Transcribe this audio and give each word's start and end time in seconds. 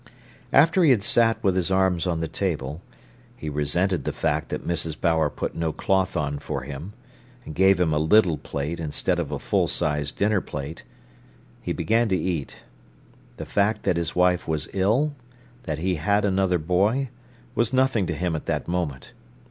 After 0.51 0.83
he 0.83 0.89
had 0.89 1.03
sat 1.03 1.37
with 1.43 1.55
his 1.55 1.69
arms 1.69 2.07
on 2.07 2.21
the 2.21 2.27
table—he 2.27 3.49
resented 3.49 4.03
the 4.03 4.11
fact 4.11 4.49
that 4.49 4.65
Mrs. 4.67 4.99
Bower 4.99 5.29
put 5.29 5.53
no 5.53 5.71
cloth 5.71 6.17
on 6.17 6.39
for 6.39 6.61
him, 6.61 6.93
and 7.45 7.53
gave 7.53 7.79
him 7.79 7.93
a 7.93 7.99
little 7.99 8.39
plate, 8.39 8.79
instead 8.79 9.19
of 9.19 9.31
a 9.31 9.37
full 9.37 9.67
sized 9.67 10.17
dinner 10.17 10.41
plate—he 10.41 11.71
began 11.73 12.09
to 12.09 12.17
eat. 12.17 12.63
The 13.37 13.45
fact 13.45 13.83
that 13.83 13.95
his 13.97 14.15
wife 14.15 14.47
was 14.47 14.69
ill, 14.73 15.13
that 15.65 15.77
he 15.77 15.97
had 15.97 16.25
another 16.25 16.57
boy, 16.57 17.09
was 17.53 17.71
nothing 17.71 18.07
to 18.07 18.15
him 18.15 18.35
at 18.35 18.47
that 18.47 18.67
moment. 18.67 19.11